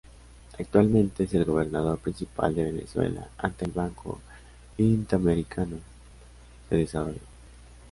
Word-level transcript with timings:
Actualmente 0.57 1.25
es 1.25 1.33
el 1.35 1.45
gobernador 1.45 1.99
principal 1.99 2.55
de 2.55 2.63
Venezuela 2.63 3.29
ante 3.37 3.65
el 3.65 3.71
Banco 3.71 4.19
Interamericano 4.79 5.77
de 6.71 6.77
Desarrollo. 6.77 7.21